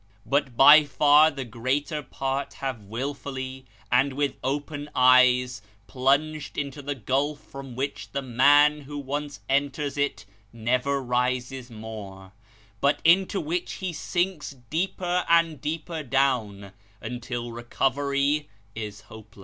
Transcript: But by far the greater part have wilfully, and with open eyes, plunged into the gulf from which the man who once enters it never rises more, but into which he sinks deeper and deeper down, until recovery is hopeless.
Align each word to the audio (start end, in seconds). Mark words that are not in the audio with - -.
But 0.25 0.57
by 0.57 0.83
far 0.83 1.29
the 1.29 1.45
greater 1.45 2.01
part 2.01 2.53
have 2.55 2.81
wilfully, 2.81 3.67
and 3.91 4.13
with 4.13 4.33
open 4.43 4.89
eyes, 4.95 5.61
plunged 5.85 6.57
into 6.57 6.81
the 6.81 6.95
gulf 6.95 7.39
from 7.39 7.75
which 7.75 8.11
the 8.11 8.23
man 8.23 8.81
who 8.81 8.97
once 8.97 9.41
enters 9.47 9.99
it 9.99 10.25
never 10.51 11.03
rises 11.03 11.69
more, 11.69 12.31
but 12.79 12.99
into 13.03 13.39
which 13.39 13.73
he 13.73 13.93
sinks 13.93 14.55
deeper 14.71 15.23
and 15.29 15.61
deeper 15.61 16.01
down, 16.01 16.73
until 16.99 17.51
recovery 17.51 18.49
is 18.73 19.01
hopeless. 19.01 19.39